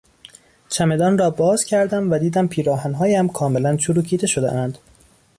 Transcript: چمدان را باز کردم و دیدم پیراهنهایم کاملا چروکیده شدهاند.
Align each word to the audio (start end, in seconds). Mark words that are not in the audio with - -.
چمدان 0.69 1.17
را 1.17 1.29
باز 1.29 1.63
کردم 1.65 2.11
و 2.11 2.17
دیدم 2.17 2.47
پیراهنهایم 2.47 3.27
کاملا 3.27 3.77
چروکیده 3.77 4.27
شدهاند. 4.27 4.77